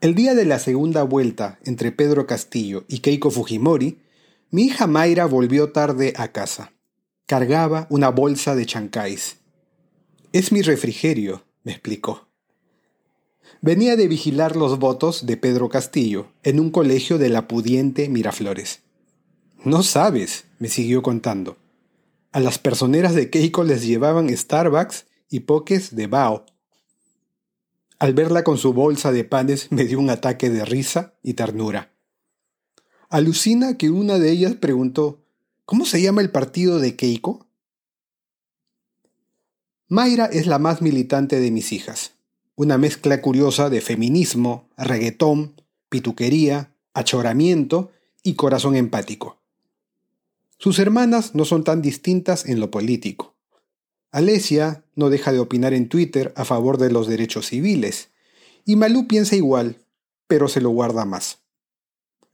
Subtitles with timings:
[0.00, 4.00] El día de la segunda vuelta entre Pedro Castillo y Keiko Fujimori,
[4.50, 6.72] mi hija Mayra volvió tarde a casa.
[7.26, 9.38] Cargaba una bolsa de chancáis.
[10.32, 12.28] Es mi refrigerio, me explicó.
[13.60, 18.82] Venía de vigilar los votos de Pedro Castillo en un colegio de la pudiente Miraflores.
[19.64, 21.56] No sabes, me siguió contando.
[22.30, 26.46] A las personeras de Keiko les llevaban Starbucks y poques de Bao.
[27.98, 31.95] Al verla con su bolsa de panes me dio un ataque de risa y ternura.
[33.08, 35.22] Alucina que una de ellas preguntó,
[35.64, 37.46] ¿Cómo se llama el partido de Keiko?
[39.88, 42.14] Mayra es la más militante de mis hijas,
[42.56, 47.92] una mezcla curiosa de feminismo, reggaetón, pituquería, achoramiento
[48.24, 49.40] y corazón empático.
[50.58, 53.36] Sus hermanas no son tan distintas en lo político.
[54.10, 58.10] Alesia no deja de opinar en Twitter a favor de los derechos civiles,
[58.64, 59.78] y Malú piensa igual,
[60.26, 61.45] pero se lo guarda más.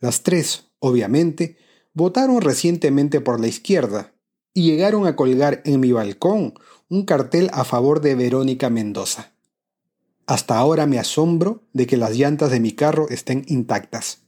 [0.02, 1.56] Las tres, obviamente,
[1.94, 4.12] votaron recientemente por la izquierda
[4.52, 6.54] y llegaron a colgar en mi balcón
[6.88, 9.32] un cartel a favor de Verónica Mendoza.
[10.26, 14.22] Hasta ahora me asombro de que las llantas de mi carro estén intactas.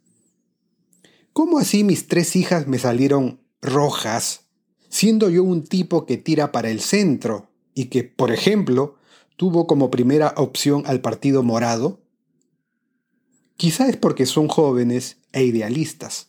[1.33, 4.43] ¿Cómo así mis tres hijas me salieron rojas,
[4.89, 8.95] siendo yo un tipo que tira para el centro y que, por ejemplo,
[9.37, 12.04] tuvo como primera opción al Partido Morado?
[13.57, 16.29] Quizá es porque son jóvenes e idealistas.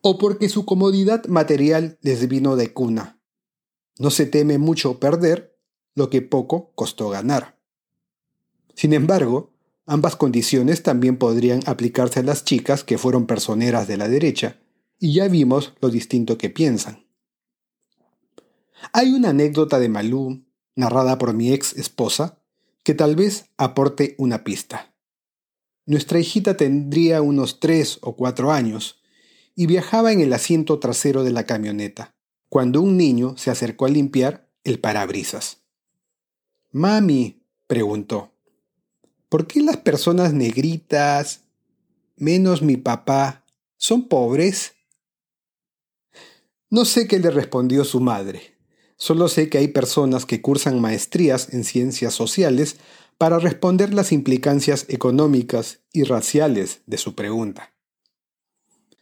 [0.00, 3.20] O porque su comodidad material les vino de cuna.
[3.98, 5.56] No se teme mucho perder
[5.94, 7.58] lo que poco costó ganar.
[8.74, 9.52] Sin embargo,
[9.86, 14.58] ambas condiciones también podrían aplicarse a las chicas que fueron personeras de la derecha,
[14.98, 17.06] y ya vimos lo distinto que piensan.
[18.92, 20.44] Hay una anécdota de Malú,
[20.76, 22.38] narrada por mi ex esposa,
[22.82, 24.93] que tal vez aporte una pista.
[25.86, 29.02] Nuestra hijita tendría unos tres o cuatro años
[29.54, 32.14] y viajaba en el asiento trasero de la camioneta,
[32.48, 35.58] cuando un niño se acercó a limpiar el parabrisas.
[36.72, 38.32] Mami, preguntó,
[39.28, 41.42] ¿por qué las personas negritas,
[42.16, 43.44] menos mi papá,
[43.76, 44.72] son pobres?
[46.70, 48.54] No sé qué le respondió su madre.
[48.96, 52.76] Solo sé que hay personas que cursan maestrías en ciencias sociales
[53.18, 57.72] para responder las implicancias económicas y raciales de su pregunta.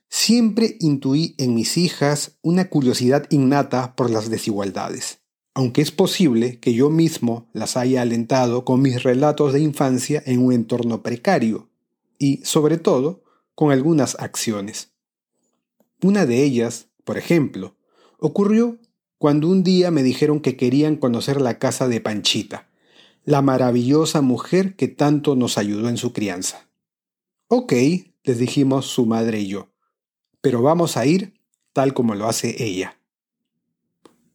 [0.08, 5.20] Siempre intuí en mis hijas una curiosidad innata por las desigualdades,
[5.54, 10.44] aunque es posible que yo mismo las haya alentado con mis relatos de infancia en
[10.44, 11.70] un entorno precario
[12.18, 13.24] y, sobre todo,
[13.54, 14.90] con algunas acciones.
[16.02, 17.76] Una de ellas, por ejemplo,
[18.18, 18.78] ocurrió
[19.18, 22.68] cuando un día me dijeron que querían conocer la casa de Panchita,
[23.25, 26.69] la maravillosa mujer que tanto nos ayudó en su crianza.
[27.49, 27.72] Ok,
[28.25, 29.72] les dijimos su madre y yo,
[30.41, 31.34] pero vamos a ir
[31.72, 32.99] tal como lo hace ella.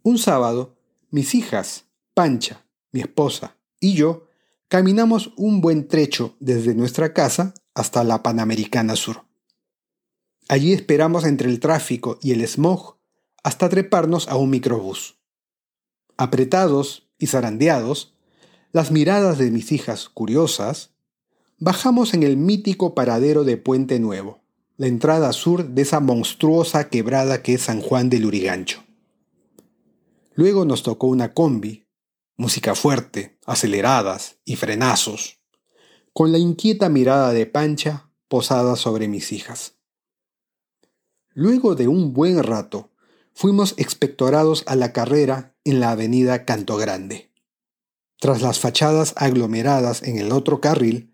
[0.04, 0.78] Un sábado,
[1.10, 4.28] mis hijas, Pancha, mi esposa y yo
[4.68, 9.24] caminamos un buen trecho desde nuestra casa hasta la Panamericana Sur.
[10.50, 12.98] Allí esperamos entre el tráfico y el smog
[13.44, 15.20] hasta treparnos a un microbús.
[16.18, 18.17] Apretados y zarandeados,
[18.78, 20.92] las miradas de mis hijas curiosas,
[21.58, 24.44] bajamos en el mítico paradero de Puente Nuevo,
[24.76, 28.84] la entrada sur de esa monstruosa quebrada que es San Juan del Urigancho.
[30.36, 31.88] Luego nos tocó una combi,
[32.36, 35.40] música fuerte, aceleradas y frenazos,
[36.14, 39.74] con la inquieta mirada de Pancha posada sobre mis hijas.
[41.34, 42.92] Luego de un buen rato,
[43.34, 47.32] fuimos expectorados a la carrera en la avenida Canto Grande.
[48.20, 51.14] Tras las fachadas aglomeradas en el otro carril,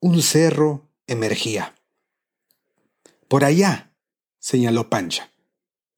[0.00, 1.74] un cerro emergía.
[3.28, 3.92] Por allá,
[4.38, 5.32] señaló Pancha.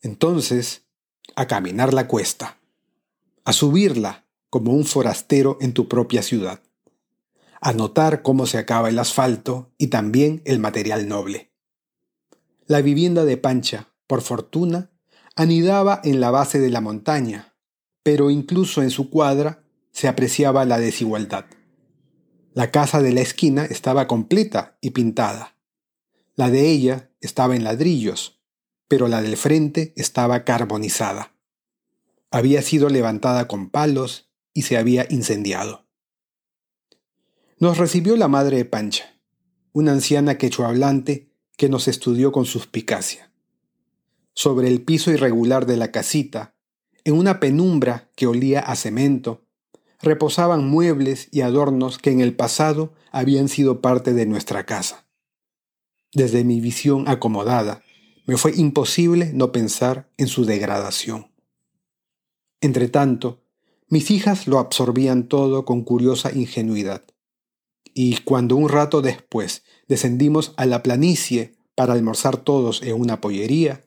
[0.00, 0.87] Entonces,
[1.35, 2.58] a caminar la cuesta,
[3.44, 6.62] a subirla como un forastero en tu propia ciudad,
[7.61, 11.53] a notar cómo se acaba el asfalto y también el material noble.
[12.67, 14.91] La vivienda de Pancha, por fortuna,
[15.35, 17.55] anidaba en la base de la montaña,
[18.03, 19.65] pero incluso en su cuadra
[19.96, 21.46] se apreciaba la desigualdad.
[22.52, 25.56] La casa de la esquina estaba completa y pintada.
[26.34, 28.43] La de ella estaba en ladrillos,
[28.88, 31.32] pero la del frente estaba carbonizada.
[32.31, 35.87] Había sido levantada con palos y se había incendiado.
[37.58, 39.19] Nos recibió la madre de Pancha,
[39.72, 43.32] una anciana quechohablante que nos estudió con suspicacia.
[44.34, 46.54] Sobre el piso irregular de la casita,
[47.04, 49.45] en una penumbra que olía a cemento,
[50.06, 55.06] reposaban muebles y adornos que en el pasado habían sido parte de nuestra casa.
[56.14, 57.82] Desde mi visión acomodada,
[58.25, 61.32] me fue imposible no pensar en su degradación.
[62.61, 63.43] Entretanto,
[63.88, 67.03] mis hijas lo absorbían todo con curiosa ingenuidad.
[67.93, 73.85] Y cuando un rato después descendimos a la planicie para almorzar todos en una pollería,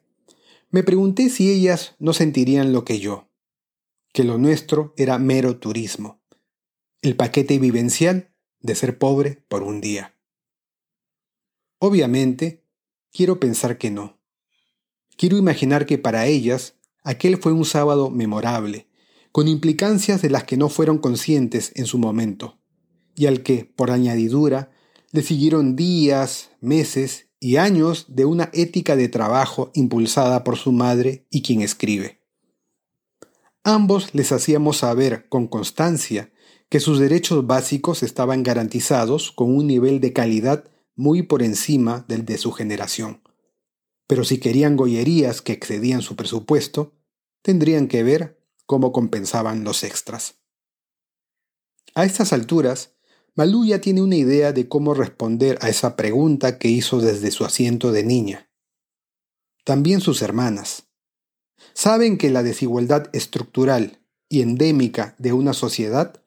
[0.69, 3.28] me pregunté si ellas no sentirían lo que yo,
[4.19, 6.21] que lo nuestro era mero turismo,
[7.01, 10.13] el paquete vivencial de ser pobre por un día.
[11.77, 12.65] Obviamente,
[13.13, 14.19] quiero pensar que no.
[15.15, 18.89] Quiero imaginar que para ellas aquel fue un sábado memorable,
[19.31, 22.59] con implicancias de las que no fueron conscientes en su momento,
[23.15, 24.69] y al que, por añadidura,
[25.13, 31.25] le siguieron días, meses y años de una ética de trabajo impulsada por su madre
[31.29, 32.18] y quien escribe.
[33.71, 36.33] Ambos les hacíamos saber con constancia
[36.69, 40.63] que sus derechos básicos estaban garantizados con un nivel de calidad
[40.95, 43.21] muy por encima del de su generación.
[44.07, 46.95] Pero si querían gollerías que excedían su presupuesto,
[47.43, 50.39] tendrían que ver cómo compensaban los extras.
[51.93, 52.95] A estas alturas,
[53.35, 57.45] Malú ya tiene una idea de cómo responder a esa pregunta que hizo desde su
[57.45, 58.49] asiento de niña.
[59.63, 60.88] También sus hermanas.
[61.73, 66.21] Saben que la desigualdad estructural y endémica de una sociedad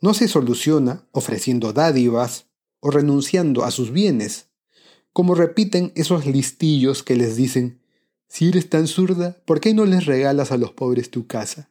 [0.00, 2.46] no se soluciona ofreciendo dádivas
[2.80, 4.48] o renunciando a sus bienes,
[5.12, 7.80] como repiten esos listillos que les dicen,
[8.28, 11.70] si eres tan zurda, ¿por qué no les regalas a los pobres tu casa?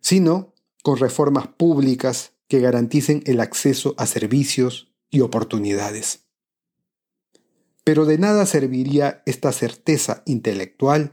[0.00, 6.24] Sino con reformas públicas que garanticen el acceso a servicios y oportunidades.
[7.84, 11.12] Pero de nada serviría esta certeza intelectual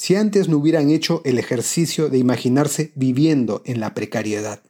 [0.00, 4.62] si antes no hubieran hecho el ejercicio de imaginarse viviendo en la precariedad.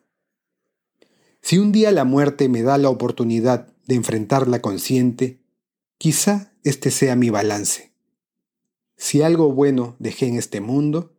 [1.40, 5.38] Si un día la muerte me da la oportunidad de enfrentarla consciente,
[5.98, 7.92] quizá este sea mi balance.
[8.96, 11.12] Si algo bueno dejé en este mundo,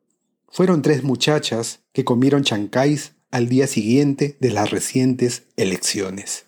[0.50, 6.48] fueron tres muchachas que comieron chancáis al día siguiente de las recientes elecciones.